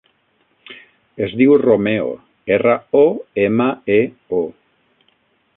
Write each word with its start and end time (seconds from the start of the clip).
Es 1.25 1.35
diu 1.41 1.53
Romeo: 1.63 2.09
erra, 2.57 2.73
o, 3.03 3.05
ema, 3.47 3.71
e, 4.01 4.03
o. 4.43 4.45